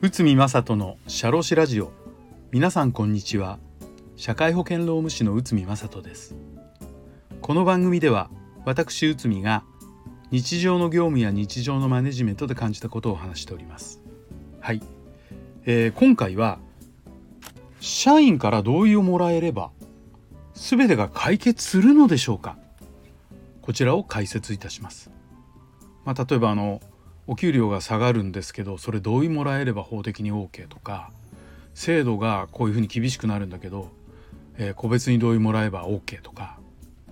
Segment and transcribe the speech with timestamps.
[0.00, 1.90] 内海正人のシャロシラジオ。
[2.52, 3.58] 皆さんこんにちは。
[4.14, 6.36] 社会保険労務士の内海正人です。
[7.40, 8.30] この番組では
[8.64, 9.64] 私内海が
[10.30, 14.00] 日常の業務や日常のマネジメントで感じたことを話しております。
[14.60, 14.80] はい、
[15.66, 16.60] えー、今回は
[17.80, 19.72] 社員から同意をもらえれば
[20.54, 22.61] 全てが解決するのでしょうか？
[23.62, 25.10] こちらを解説いたします。
[26.04, 26.80] まあ、例えばあの
[27.28, 31.12] お給料が下がるんですけどそれ同意もらえれば法的に OK とか
[31.74, 33.88] 制度がこういうふうに厳しくなるんだけど、
[34.58, 36.58] えー、個別に同意もらえば OK とか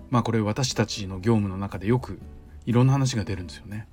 [0.09, 2.19] まあこれ私たちの業務の中でよく
[2.65, 3.87] いろんな話が出るんですよね。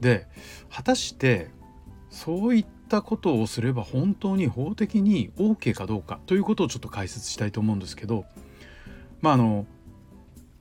[0.00, 0.26] で
[0.70, 1.50] 果たして
[2.10, 8.26] そういったことをすれば本当に法的に OK かどうかということをちょっと解説したいと思うんですけど
[9.22, 9.66] まああの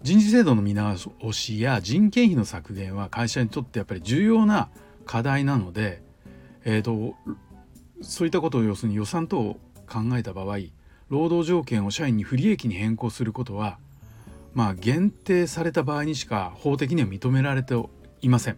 [0.01, 0.97] 人事制度の見直
[1.31, 4.69] しや人件費の削減は会社にとってやっぱり重要な
[5.05, 6.03] 課題なので、
[6.63, 7.15] えーと、
[8.01, 10.57] そういったことを要するに予算等を考えた場合
[11.09, 13.77] 労働条件を社員に不利益に変更することは
[14.53, 17.75] まあ限定された場合にしか法的には認められて
[18.21, 18.57] いません。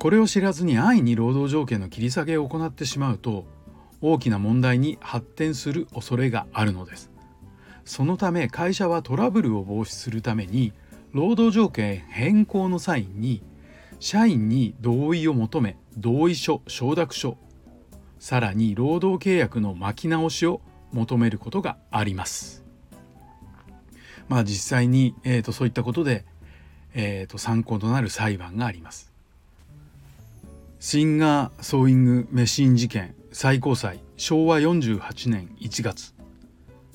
[0.00, 3.44] これを知らずに安易に労働条件の切り下げを行ってしまうと
[4.00, 7.10] 大きな問題に発展する恐れがあるのです
[7.90, 10.72] そのため会社はトラブルを防止するために
[11.10, 13.42] 労働条件変更の際に
[13.98, 17.36] 社員に同意を求め同意書承諾書
[18.20, 20.60] さらに労働契約の巻き直しを
[20.92, 22.64] 求めることがあります。
[24.28, 26.24] まあ実際に、えーと、そういったことで、
[26.94, 29.12] えーと参考となる裁判があります。
[30.78, 36.19] シンガーソーイングメシン事件最高裁昭和48年1月。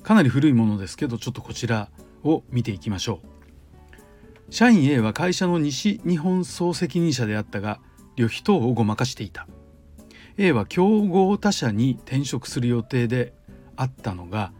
[0.05, 1.89] かなり古いものですけどちょっとこちら
[2.23, 4.53] を見ていきましょう。
[4.53, 7.79] 社員 A は会社の西日本総責任者であったが
[8.15, 9.47] 旅費等をごまかしていた。
[10.37, 13.33] A は競合他社に転職する予定で
[13.75, 14.51] あったのが、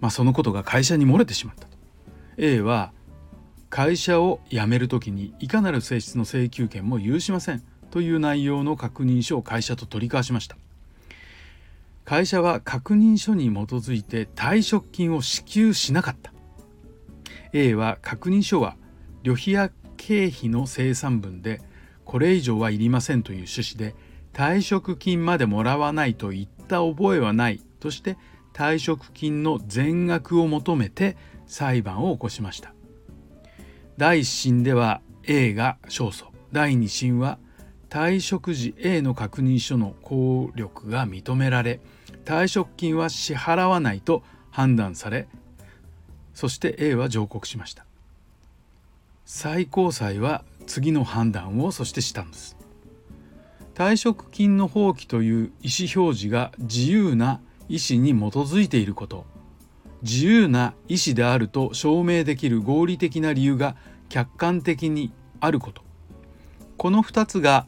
[0.00, 1.76] まあ、そのことが会社に漏れてしまったと。
[2.38, 2.94] A は
[3.68, 10.56] 会社を辞める時にいかなる性質の請求権も有しませんという内容の確認書を会社と取り交わしました。
[12.04, 16.32] 会社は確認書に基づいて退職金を支給しなかった。
[17.52, 18.76] A は確認書は
[19.22, 21.62] 旅費や経費の生産分で
[22.04, 23.94] これ以上はいりませんという趣旨で
[24.34, 28.18] 退職金までもらわないといった覚えはないとして
[28.52, 31.16] 退職金の全額を求めて
[31.46, 32.74] 裁判を起こしました。
[33.96, 36.26] 第1審では A が勝訴。
[36.52, 37.38] 第2審は
[37.88, 41.80] 退職時 A の確認書の効力が認められ
[42.24, 45.28] 退職金は支払わないと判断され
[46.34, 47.86] そして A は上告しました。
[49.24, 52.56] 最高裁は次の判断をそしてしたんです。
[53.74, 59.26] 退職金の放棄という意思表示が自由な意思に基づいていること。
[60.02, 63.76] 自由な意思であると証明できる合理的な理由が
[64.08, 65.82] 客観的にあること。
[66.76, 67.66] この2つが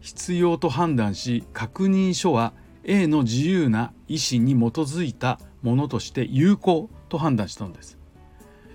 [0.00, 2.52] 必要と判断し確認書は
[2.84, 7.98] A の自由な意思に基づいたものとして有効と判断したのです。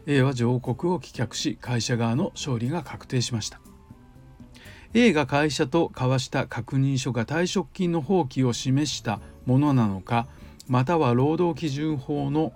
[0.07, 3.59] A は上告を棄却し会社側の勝利が確定しました。
[4.95, 10.27] A が会社と交わした確認書が退職金の放棄を示したものなのか
[10.67, 12.53] または労働基準法の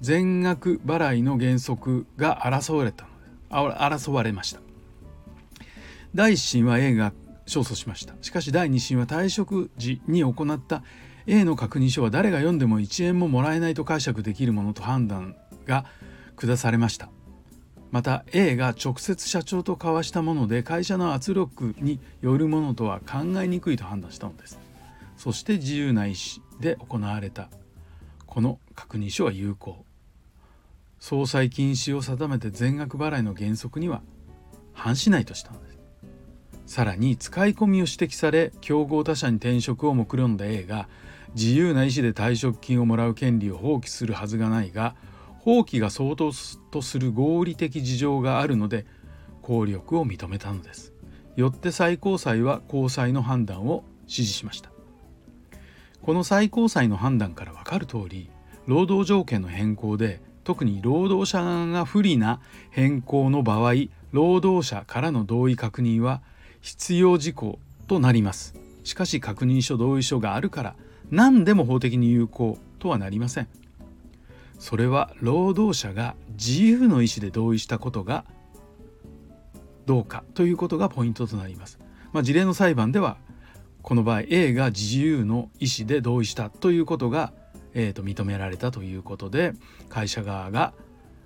[0.00, 3.06] 全額払いの原則が争われた
[3.50, 4.60] 争われました。
[6.14, 7.12] 第一審は A が
[7.46, 8.14] 勝訴しました。
[8.22, 10.82] しかし第2審は退職時に行った。
[11.26, 15.86] A の確認書は誰が読んでも1円ももらえないと解釈できるものと判断が
[16.36, 17.08] 下されました。
[17.90, 24.58] また A が直接社長と交わしたもので会社の圧力によるものとは考えにくいと判断したのです。
[25.16, 27.48] そして自由な意思で行われた。
[28.26, 29.84] この確認書は有効。
[30.98, 34.02] 総裁禁止を定めて全額払いの原則には
[34.72, 35.73] 反しないとしたのです。
[36.66, 40.88] さらに使い込みを指摘され競合他社に転職を目論んだ A が
[41.34, 44.94] 自由な意思で退職金をもらう権利を放棄するはずがないが
[45.40, 46.32] 放棄が相当
[46.70, 48.86] とする合理的事情があるので
[49.42, 50.94] 効力を認めたのです。
[51.36, 54.70] よって最高裁は高裁の判断を支持しました。
[56.00, 58.30] この最高裁の判断から分かる通り
[58.66, 62.40] 労働条件の変更で特に労働者側が不利な
[62.70, 63.74] 変更の場合
[64.12, 66.22] 労働者からの同意確認は
[66.64, 70.74] 必要事項となりますしかし確認書同意書があるから
[71.10, 73.48] 何でも法的に有効とはなりません
[74.58, 78.24] それは労働者が自由の意思で同意したことが
[79.84, 81.78] どうかということがポイントとなります。
[82.12, 83.18] まあ、事例の裁判では
[83.82, 87.34] この場合 A が自由の意思で同意したということが、
[87.74, 89.52] えー、と認められたということで
[89.90, 90.72] 会社側が、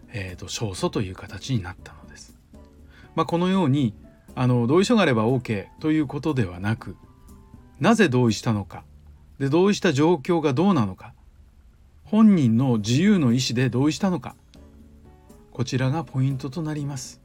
[0.08, 2.37] えー、と勝訴という形になったのです。
[3.14, 3.94] まあ、このように
[4.40, 6.94] あの同意書があれば OK ということではなく
[7.81, 8.85] なぜ同意したのか
[9.40, 11.12] で同意した状況がどうなのか
[12.05, 14.37] 本人の自由の意思で同意したのか
[15.50, 17.20] こちらがポイントとなります。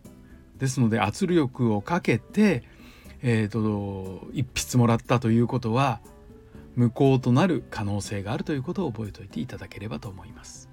[0.57, 2.63] ですので圧力をかけて、
[3.21, 5.99] えーと、一筆もらったということは
[6.75, 10.67] 無効となる可能性があるということを覚えておいていただければと思います。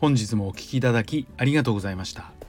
[0.00, 2.41] 本日もお聴きいただきありがとうございました。